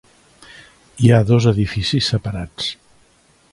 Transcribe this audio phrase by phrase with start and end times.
[1.03, 2.73] Hi ha dos edificis separats.